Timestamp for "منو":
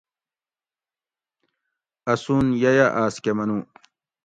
3.37-3.57